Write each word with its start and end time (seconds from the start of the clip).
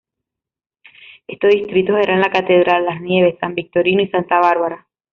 Estos 1.27 1.51
distritos 1.51 1.99
eran 2.01 2.21
La 2.21 2.31
Catedral, 2.31 2.83
Las 2.85 2.99
Nieves, 3.01 3.37
San 3.39 3.53
Victorino 3.53 4.01
y 4.01 4.07
Santa 4.09 4.39
Bárbara. 4.39 4.87